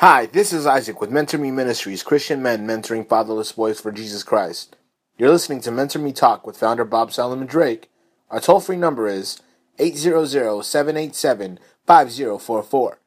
[0.00, 4.22] Hi, this is Isaac with Mentor Me Ministries, Christian men mentoring fatherless boys for Jesus
[4.22, 4.76] Christ.
[5.16, 7.90] You're listening to Mentor Me Talk with founder Bob Solomon Drake.
[8.30, 9.42] Our toll free number is
[9.80, 13.00] 800 787 5044.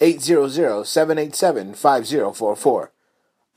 [0.00, 2.92] 800 787 5044.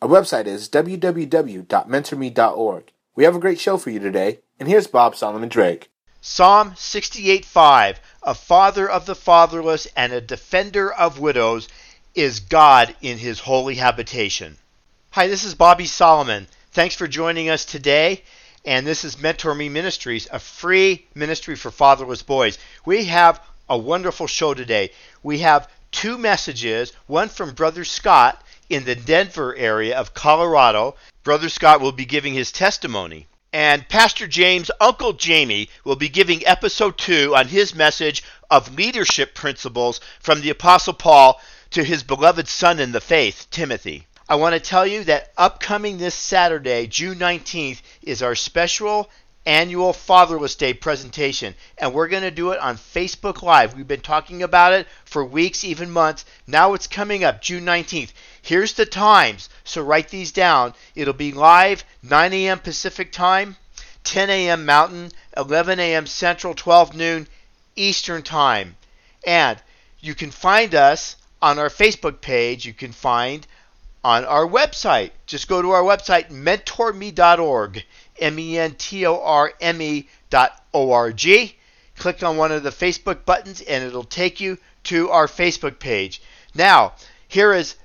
[0.01, 2.91] Our website is www.mentorme.org.
[3.15, 5.89] We have a great show for you today, and here's Bob Solomon Drake.
[6.19, 11.69] Psalm 68 5 A father of the fatherless and a defender of widows
[12.13, 14.57] is God in his holy habitation.
[15.11, 16.47] Hi, this is Bobby Solomon.
[16.71, 18.23] Thanks for joining us today.
[18.65, 22.59] And this is Mentor Me Ministries, a free ministry for fatherless boys.
[22.85, 24.91] We have a wonderful show today.
[25.23, 30.95] We have two messages, one from Brother Scott in the Denver area of Colorado.
[31.23, 33.27] Brother Scott will be giving his testimony.
[33.53, 39.33] And Pastor James, Uncle Jamie, will be giving episode two on his message of leadership
[39.33, 41.41] principles from the Apostle Paul
[41.71, 44.05] to his beloved son in the faith, Timothy.
[44.27, 49.09] I want to tell you that upcoming this Saturday, June 19th, is our special
[49.45, 53.73] annual Fatherless Day presentation, and we're going to do it on Facebook Live.
[53.73, 56.25] We've been talking about it for weeks, even months.
[56.45, 58.11] Now it's coming up, June 19th.
[58.41, 60.73] Here's the times, so write these down.
[60.93, 62.59] It'll be live 9 a.m.
[62.59, 63.57] Pacific Time,
[64.03, 64.65] 10 a.m.
[64.65, 66.05] Mountain, 11 a.m.
[66.05, 67.27] Central, 12 noon
[67.75, 68.75] Eastern Time.
[69.25, 69.57] And
[69.99, 72.65] you can find us on our Facebook page.
[72.65, 73.45] You can find
[74.03, 75.11] on our website.
[75.25, 77.83] Just go to our website, mentorme.org,
[78.19, 81.55] M E N T O R M E dot O R G.
[81.97, 86.21] Click on one of the Facebook buttons and it'll take you to our Facebook page.
[86.55, 86.93] Now,
[87.27, 87.75] here is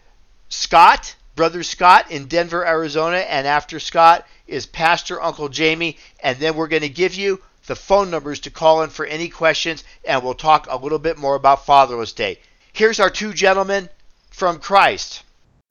[0.48, 6.56] Scott, Brother Scott in Denver, Arizona, and after Scott is Pastor Uncle Jamie, and then
[6.56, 10.22] we're going to give you the phone numbers to call in for any questions, and
[10.22, 12.38] we'll talk a little bit more about Fatherless Day.
[12.76, 13.88] Here's our two gentlemen
[14.28, 15.22] from Christ.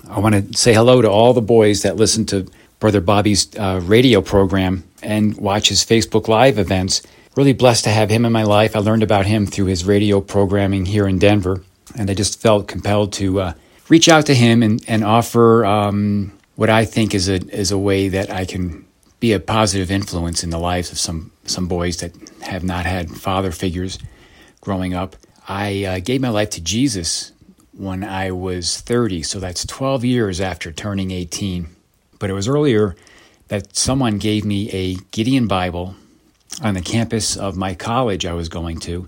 [0.09, 2.49] I want to say hello to all the boys that listen to
[2.79, 7.03] Brother Bobby's uh, radio program and watch his Facebook Live events.
[7.37, 8.75] Really blessed to have him in my life.
[8.75, 11.63] I learned about him through his radio programming here in Denver,
[11.95, 13.53] and I just felt compelled to uh,
[13.87, 17.77] reach out to him and, and offer um, what I think is a is a
[17.77, 18.83] way that I can
[19.19, 23.11] be a positive influence in the lives of some some boys that have not had
[23.11, 23.99] father figures
[24.59, 25.15] growing up.
[25.47, 27.31] I uh, gave my life to Jesus
[27.71, 31.67] when I was 30, so that's 12 years after turning 18.
[32.19, 32.95] But it was earlier
[33.49, 35.95] that someone gave me a Gideon Bible
[36.61, 39.07] on the campus of my college I was going to,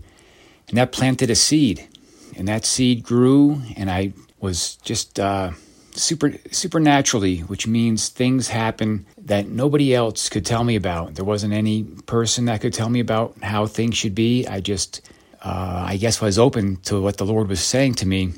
[0.67, 1.87] and that planted a seed.
[2.35, 5.51] And that seed grew, and I was just uh,
[5.93, 11.15] super supernaturally, which means things happen that nobody else could tell me about.
[11.15, 14.45] There wasn't any person that could tell me about how things should be.
[14.45, 15.01] I just,
[15.41, 18.33] uh, I guess, was open to what the Lord was saying to me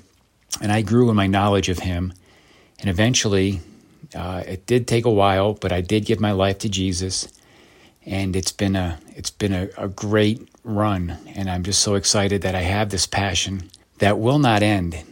[0.61, 2.13] and I grew in my knowledge of Him.
[2.79, 3.61] And eventually,
[4.15, 7.27] uh, it did take a while, but I did give my life to Jesus,
[8.05, 11.17] and it's been a it's been a, a great run.
[11.35, 15.03] And I'm just so excited that I have this passion that will not end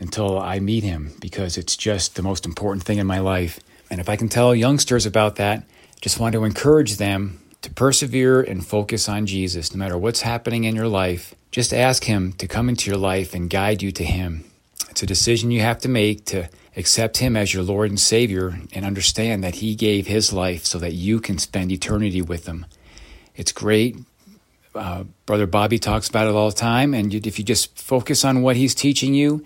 [0.00, 3.60] until I meet Him, because it's just the most important thing in my life.
[3.90, 5.64] And if I can tell youngsters about that,
[6.00, 10.64] just want to encourage them to persevere and focus on Jesus no matter what's happening
[10.64, 11.34] in your life.
[11.50, 14.44] Just ask Him to come into your life and guide you to Him.
[14.90, 18.58] It's a decision you have to make to accept Him as your Lord and Savior
[18.72, 22.66] and understand that He gave His life so that you can spend eternity with Him.
[23.36, 23.96] It's great.
[24.74, 28.42] Uh, Brother Bobby talks about it all the time, and if you just focus on
[28.42, 29.44] what He's teaching you,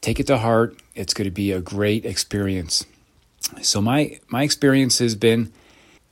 [0.00, 2.84] take it to heart, it's going to be a great experience.
[3.62, 5.52] So my my experience has been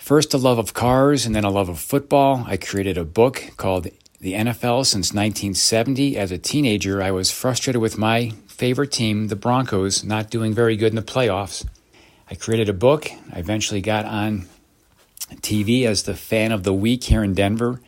[0.05, 2.45] first a love of cars and then a love of football.
[2.47, 3.85] I created a book called
[4.21, 6.19] The NFL since 1970.
[6.19, 10.77] As a teenager, I was frustrated with my favorite team, the Broncos, not doing very
[10.77, 11.67] good in the playoffs.
[12.31, 13.11] I created a book.
[13.33, 14.47] I eventually got on
[15.37, 17.81] TV as the fan of the week here in Denver.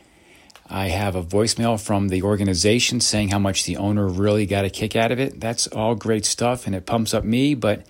[0.70, 4.70] I have a voicemail from the organization saying how much the owner really got a
[4.70, 5.38] kick out of it.
[5.38, 7.86] That's all great stuff and it pumps up me, but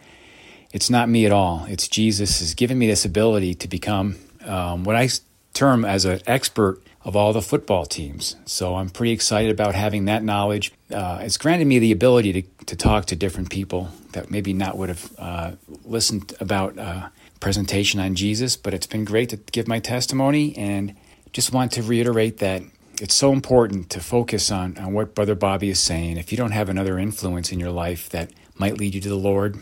[0.73, 1.65] it's not me at all.
[1.69, 4.17] It's Jesus has given me this ability to become
[4.47, 5.09] um, what I
[5.53, 8.37] term as an expert of all the football teams.
[8.47, 10.73] So I'm pretty excited about having that knowledge.
[10.93, 14.77] Uh, it's granted me the ability to, to talk to different people that maybe not
[14.77, 15.53] would have uh,
[15.85, 17.09] listened about uh,
[17.39, 20.97] presentation on Jesus, but it's been great to give my testimony and
[21.33, 22.63] just want to reiterate that
[23.01, 26.17] it's so important to focus on, on what Brother Bobby is saying.
[26.17, 29.17] If you don't have another influence in your life that might lead you to the
[29.17, 29.59] Lord,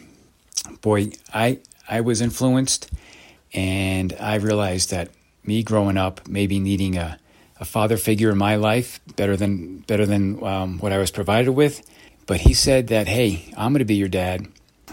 [0.81, 1.59] boy, I
[1.89, 2.91] I was influenced
[3.55, 5.11] and I realized that
[5.45, 7.19] me growing up, maybe needing a
[7.61, 11.53] a father figure in my life better than better than um, what I was provided
[11.53, 11.89] with.
[12.27, 14.49] But he said that, hey, I'm going to be your dad,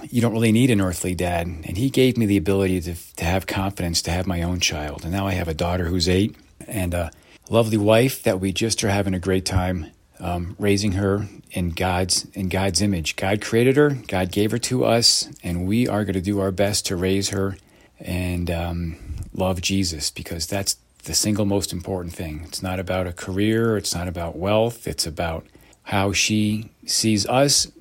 [0.09, 1.47] you don't really need an earthly dad.
[1.47, 5.03] And he gave me the ability to, to have confidence to have my own child.
[5.03, 6.35] And now I have a daughter who's eight
[6.67, 7.11] and a
[7.49, 9.87] lovely wife that we just are having a great time
[10.19, 13.15] um, raising her in God's in God's image.
[13.15, 16.51] God created her, God gave her to us, and we are going to do our
[16.51, 17.57] best to raise her
[18.01, 18.97] and um,
[19.33, 22.41] love Jesus because that's the single most important thing.
[22.45, 25.45] It's not about a career, it's not about wealth, it's about
[25.83, 27.71] how she sees us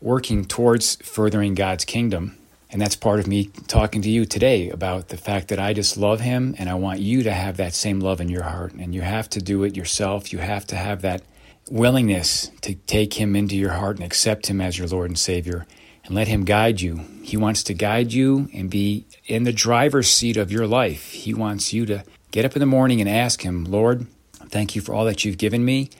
[0.00, 2.36] working towards furthering God's kingdom.
[2.70, 5.96] And that's part of me talking to you today about the fact that I just
[5.96, 8.72] love him and I want you to have that same love in your heart.
[8.72, 10.32] And you have to do it yourself.
[10.32, 11.22] You have to have that
[11.70, 15.66] willingness to take him into your heart and accept him as your Lord and Savior
[16.04, 17.00] and let him guide you.
[17.22, 21.10] He wants to guide you and be in the driver's seat of your life.
[21.12, 24.06] He wants you to get up in the morning and ask him, Lord,
[24.48, 25.90] thank you for all that you've given me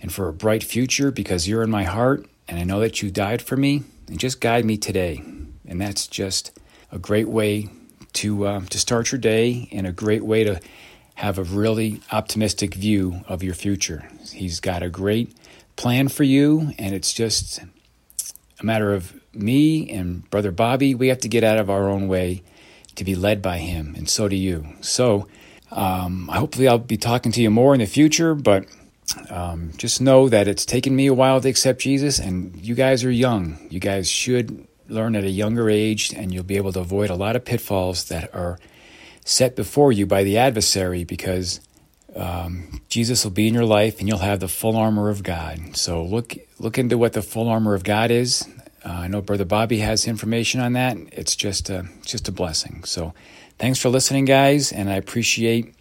[0.00, 3.10] and for a bright future because you're in my heart and I know that you
[3.10, 5.22] died for me and just guide me today.
[5.66, 6.58] And that's just
[6.90, 7.68] a great way
[8.14, 10.60] to uh, to start your day and a great way to
[11.14, 14.08] have a really optimistic view of your future.
[14.32, 15.36] He's got a great
[15.76, 17.60] plan for you, and it's just
[18.60, 20.94] a matter of me and Brother Bobby.
[20.94, 22.42] We have to get out of our own way
[22.94, 24.66] to be led by Him, and so do you.
[24.80, 25.26] So,
[25.70, 28.66] um, hopefully, I'll be talking to you more in the future, but
[29.30, 33.04] um, just know that it's taken me a while to accept Jesus, and you guys
[33.04, 33.66] are young.
[33.70, 37.14] You guys should learn at a younger age, and you'll be able to avoid a
[37.14, 38.58] lot of pitfalls that are
[39.24, 41.60] set before you by the adversary because
[42.16, 45.76] um, Jesus will be in your life and you'll have the full armor of God.
[45.76, 48.46] So look look into what the full armor of God is.
[48.84, 50.96] Uh, I know Brother Bobby has information on that.
[51.12, 52.84] It's just a, just a blessing.
[52.84, 53.14] So
[53.58, 55.74] thanks for listening, guys, and I appreciate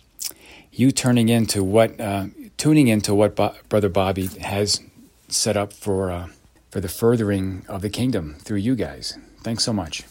[0.72, 2.28] you turning into what uh,
[2.58, 4.80] tuning into what Bo- Brother Bobby has
[5.28, 6.30] set up for uh,
[6.70, 9.18] for the furthering of the kingdom through you guys.
[9.42, 10.04] Thanks so much.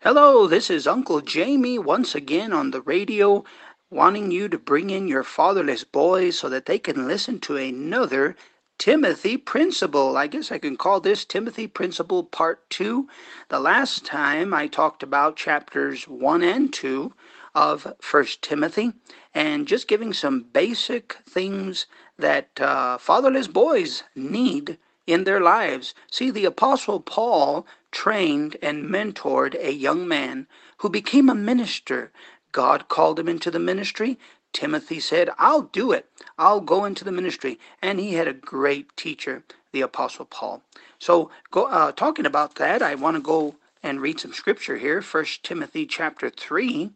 [0.00, 3.44] Hello, this is Uncle Jamie once again on the radio,
[3.90, 8.36] wanting you to bring in your fatherless boys so that they can listen to another
[8.78, 10.16] Timothy Principle.
[10.18, 13.08] I guess I can call this Timothy Principle Part 2.
[13.48, 17.12] The last time I talked about chapters 1 and 2
[17.54, 18.92] of First Timothy
[19.34, 21.86] and just giving some basic things
[22.18, 25.94] that uh, fatherless boys need in their lives.
[26.10, 30.48] See, the Apostle Paul trained and mentored a young man
[30.78, 32.12] who became a minister.
[32.52, 34.18] God called him into the ministry.
[34.56, 36.08] Timothy said, I'll do it.
[36.38, 37.60] I'll go into the ministry.
[37.82, 40.62] And he had a great teacher, the Apostle Paul.
[40.98, 45.02] So, go, uh, talking about that, I want to go and read some scripture here.
[45.02, 46.90] First Timothy chapter 3.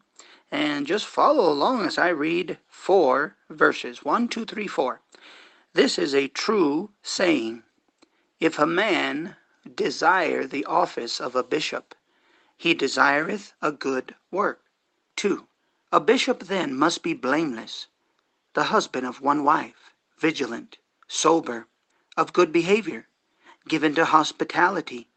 [0.50, 5.00] And just follow along as I read four verses 1, 2, 3, 4.
[5.74, 7.62] This is a true saying.
[8.40, 9.36] If a man
[9.74, 11.94] desire the office of a bishop,
[12.56, 14.62] he desireth a good work.
[15.16, 15.46] 2.
[15.92, 17.88] A bishop then must be blameless,
[18.54, 20.78] the husband of one wife, vigilant,
[21.08, 21.66] sober,
[22.16, 23.08] of good behavior,
[23.66, 25.08] given to hospitality,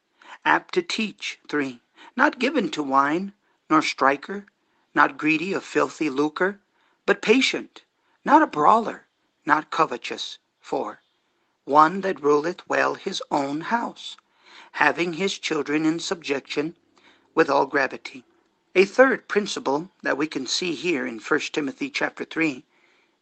[0.43, 1.39] apt to teach.
[1.47, 1.79] 3.
[2.15, 3.33] Not given to wine,
[3.69, 4.47] nor striker,
[4.95, 6.59] not greedy of filthy lucre,
[7.05, 7.83] but patient,
[8.25, 9.05] not a brawler,
[9.45, 10.39] not covetous.
[10.59, 11.01] 4.
[11.65, 14.17] One that ruleth well his own house
[14.77, 16.75] having his children in subjection
[17.35, 18.23] with all gravity.
[18.75, 22.65] A third principle that we can see here in 1 Timothy chapter 3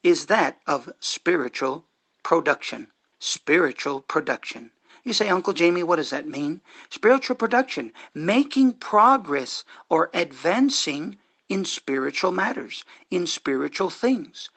[0.02, 1.86] is that of spiritual
[2.24, 2.88] production.
[3.20, 4.72] Spiritual production.
[5.04, 6.62] You say, Uncle Jamie, what does that mean?
[6.90, 11.18] Spiritual production, making progress or advancing
[11.50, 14.50] in spiritual matters, in spiritual things.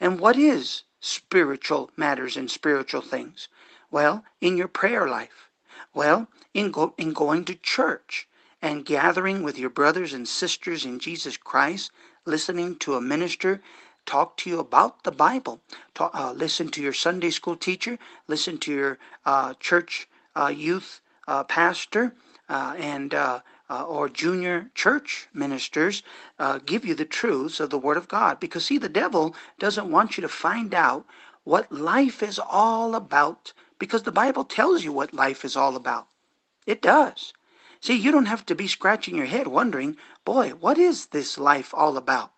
[0.00, 3.48] And what is spiritual matters and spiritual things?
[3.90, 5.50] Well, in your prayer life.
[5.92, 8.26] Well, in, go, in going to church
[8.62, 11.90] and gathering with your brothers and sisters in Jesus Christ,
[12.26, 13.60] listening to a minister
[14.06, 15.60] talk to you about the Bible.
[15.94, 21.00] Talk, uh, listen to your Sunday school teacher, listen to your uh, church uh, youth
[21.28, 22.14] uh, pastor,
[22.48, 26.02] uh, and uh, or junior church ministers
[26.64, 28.40] give you the truths of the Word of God.
[28.40, 31.04] Because, see, the devil doesn't want you to find out
[31.44, 36.08] what life is all about because the Bible tells you what life is all about.
[36.66, 37.34] It does.
[37.80, 41.72] See, you don't have to be scratching your head wondering, boy, what is this life
[41.72, 42.32] all about?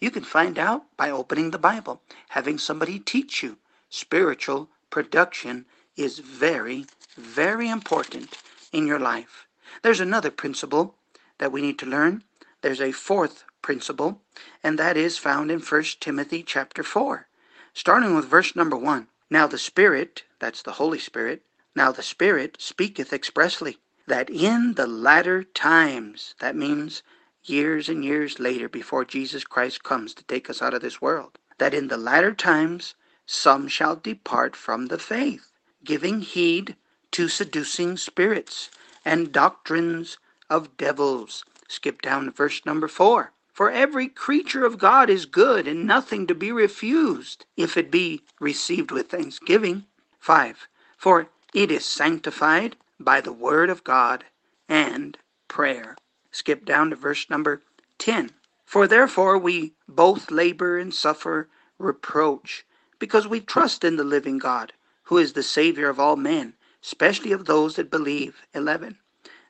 [0.00, 2.00] You can find out by opening the Bible,
[2.30, 3.58] having somebody teach you.
[3.90, 6.86] Spiritual production is very,
[7.16, 8.38] very important
[8.72, 9.46] in your life.
[9.82, 10.94] There's another principle
[11.38, 12.24] that we need to learn.
[12.62, 14.22] There's a fourth principle,
[14.62, 17.26] and that is found in 1 Timothy chapter 4,
[17.74, 19.08] starting with verse number 1.
[19.28, 21.42] Now the Spirit, that's the Holy Spirit,
[21.74, 27.02] now the Spirit speaketh expressly that in the latter times, that means
[27.44, 31.38] years and years later before Jesus Christ comes to take us out of this world,
[31.58, 32.94] that in the latter times
[33.26, 35.52] some shall depart from the faith,
[35.84, 36.76] giving heed
[37.12, 38.70] to seducing spirits
[39.04, 40.18] and doctrines
[40.50, 41.44] of devils.
[41.68, 43.32] Skip down to verse number four.
[43.52, 48.22] For every creature of God is good and nothing to be refused, if it be
[48.38, 49.86] received with thanksgiving.
[50.20, 50.68] 5.
[50.98, 54.24] For it is sanctified by the word of God
[54.68, 55.96] and prayer.
[56.32, 57.62] Skip down to verse number
[57.98, 58.30] 10.
[58.66, 61.48] For therefore we both labor and suffer
[61.78, 62.66] reproach,
[62.98, 64.72] because we trust in the living God,
[65.04, 68.42] who is the Savior of all men, especially of those that believe.
[68.54, 68.98] 11.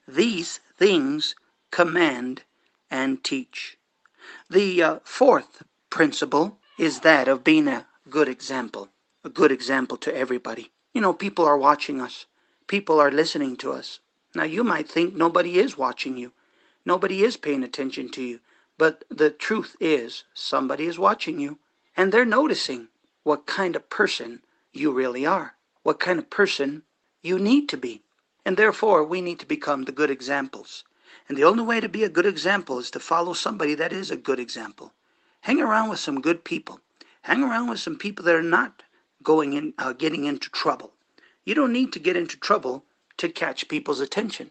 [0.09, 1.35] These things
[1.73, 2.45] command
[2.91, 3.79] and teach.
[4.51, 8.91] The uh, fourth principle is that of being a good example,
[9.25, 10.73] a good example to everybody.
[10.95, 12.27] You know, people are watching us,
[12.67, 14.01] people are listening to us.
[14.35, 16.33] Now, you might think nobody is watching you,
[16.85, 18.41] nobody is paying attention to you,
[18.79, 21.59] but the truth is somebody is watching you,
[21.97, 22.89] and they're noticing
[23.23, 24.43] what kind of person
[24.73, 26.83] you really are, what kind of person
[27.23, 28.03] you need to be.
[28.45, 30.85] And therefore, we need to become the good examples.
[31.29, 34.11] And the only way to be a good example is to follow somebody that is
[34.11, 34.93] a good example.
[35.41, 36.81] Hang around with some good people.
[37.23, 38.83] Hang around with some people that are not
[39.23, 40.93] going in, uh, getting into trouble.
[41.47, 42.85] You don't need to get into trouble
[43.19, 44.51] to catch people's attention.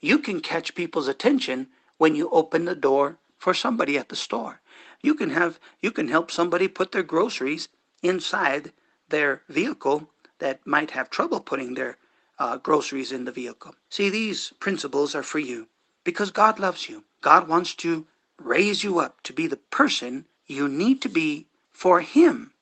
[0.00, 4.60] You can catch people's attention when you open the door for somebody at the store.
[5.02, 7.68] You can have you can help somebody put their groceries
[8.02, 8.72] inside
[9.10, 10.10] their vehicle
[10.40, 11.98] that might have trouble putting their
[12.38, 13.74] uh, groceries in the vehicle.
[13.90, 15.68] See, these principles are for you
[16.04, 17.04] because God loves you.
[17.20, 18.06] God wants to
[18.38, 22.52] raise you up to be the person you need to be for Him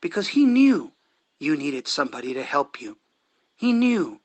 [0.00, 0.92] because He knew
[1.40, 2.96] you needed somebody to help you.
[3.58, 4.20] He knew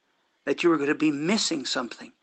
[0.46, 2.14] that you were going to be missing something.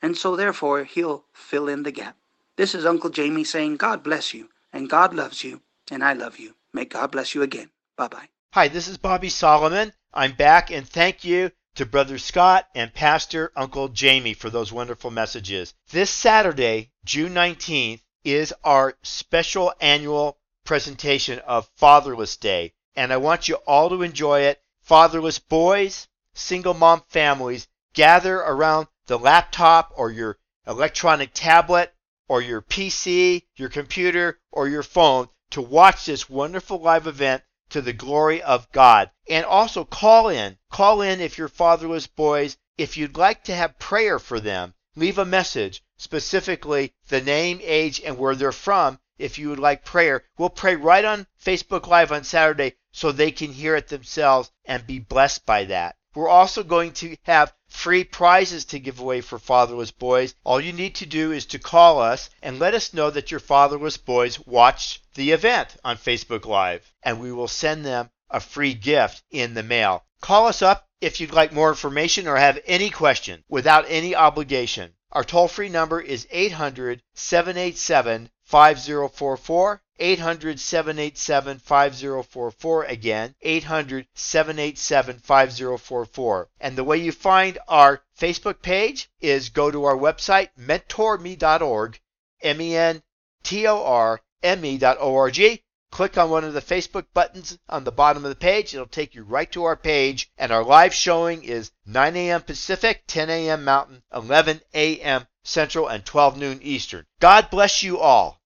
[0.00, 2.16] And so, therefore, He'll fill in the gap.
[2.54, 6.38] This is Uncle Jamie saying, God bless you, and God loves you, and I love
[6.38, 6.54] you.
[6.72, 7.70] May God bless you again.
[7.96, 8.28] Bye bye.
[8.52, 9.92] Hi, this is Bobby Solomon.
[10.14, 15.10] I'm back, and thank you to Brother Scott and Pastor Uncle Jamie for those wonderful
[15.10, 15.74] messages.
[15.90, 23.48] This Saturday, June 19th, is our special annual presentation of Fatherless Day, and I want
[23.48, 24.62] you all to enjoy it.
[24.82, 31.92] Fatherless boys, single mom families, gather around the laptop or your electronic tablet
[32.28, 37.80] or your PC, your computer, or your phone to watch this wonderful live event to
[37.80, 39.10] the glory of God.
[39.28, 40.56] And also call in.
[40.70, 42.56] Call in if you're fatherless boys.
[42.78, 48.00] If you'd like to have prayer for them, leave a message, specifically the name, age,
[48.00, 49.00] and where they're from.
[49.18, 53.32] If you would like prayer, we'll pray right on Facebook Live on Saturday so they
[53.32, 55.96] can hear it themselves and be blessed by that.
[56.14, 60.34] We're also going to have free prizes to give away for fatherless boys.
[60.42, 63.38] All you need to do is to call us and let us know that your
[63.38, 68.74] fatherless boys watched the event on Facebook Live, and we will send them a free
[68.74, 70.04] gift in the mail.
[70.20, 74.94] Call us up if you'd like more information or have any question without any obligation.
[75.12, 79.82] Our toll free number is 800 787 5044.
[80.02, 82.84] 800 787 5044.
[82.84, 86.48] Again, 800 787 5044.
[86.58, 92.00] And the way you find our Facebook page is go to our website, mentorme.org,
[92.40, 93.02] M E N
[93.42, 95.60] T O R M E.org.
[95.90, 98.72] Click on one of the Facebook buttons on the bottom of the page.
[98.72, 100.30] It'll take you right to our page.
[100.38, 102.40] And our live showing is 9 a.m.
[102.40, 103.64] Pacific, 10 a.m.
[103.64, 105.26] Mountain, 11 a.m.
[105.42, 107.06] Central, and 12 noon Eastern.
[107.18, 108.39] God bless you all.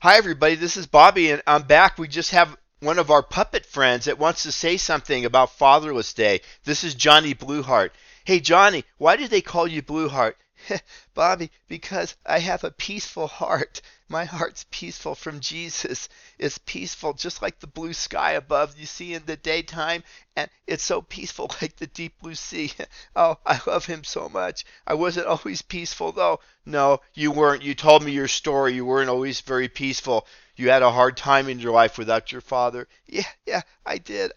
[0.00, 0.54] Hi, everybody.
[0.54, 1.98] This is Bobby, and I'm back.
[1.98, 6.14] We just have one of our puppet friends that wants to say something about Fatherless
[6.14, 6.42] Day.
[6.62, 7.90] This is Johnny Blueheart.
[8.28, 10.36] Hey, Johnny, why do they call you Blue Heart?
[11.14, 13.80] Bobby, because I have a peaceful heart.
[14.06, 16.10] My heart's peaceful from Jesus.
[16.38, 20.04] It's peaceful just like the blue sky above you see in the daytime,
[20.36, 22.70] and it's so peaceful like the deep blue sea.
[23.16, 24.66] Oh, I love him so much.
[24.86, 26.40] I wasn't always peaceful though.
[26.66, 27.62] No, you weren't.
[27.62, 28.74] You told me your story.
[28.74, 30.26] You weren't always very peaceful.
[30.54, 32.88] You had a hard time in your life without your father.
[33.06, 34.32] Yeah, yeah, I did.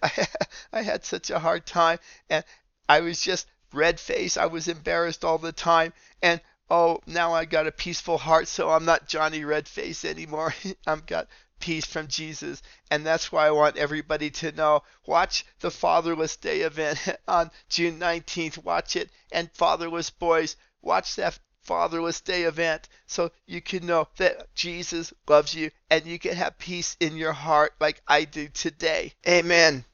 [0.71, 2.45] I, had such a hard time, and
[2.87, 4.37] I was just red face.
[4.37, 8.69] I was embarrassed all the time, and oh, now I got a peaceful heart, so
[8.69, 10.53] I'm not Johnny Redface anymore.
[10.87, 11.27] I've got
[11.61, 12.61] peace from Jesus.
[12.89, 14.83] And that's why I want everybody to know.
[15.05, 18.63] Watch the Fatherless Day event on June 19th.
[18.63, 19.09] Watch it.
[19.31, 25.53] And Fatherless Boys, watch that Fatherless Day event so you can know that Jesus loves
[25.53, 29.13] you and you can have peace in your heart like I do today.
[29.27, 29.85] Amen.